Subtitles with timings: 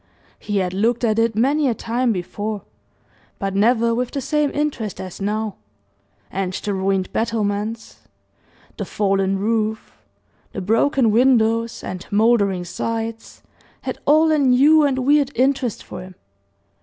[0.39, 2.63] He had looked at it many a time before,
[3.37, 5.57] but never with the same interest as now;
[6.31, 7.99] and the ruined battlements,
[8.77, 9.95] the fallen roof,
[10.53, 13.43] the broken windows, and mouldering sides,
[13.81, 16.15] had all a new and weird interest for him.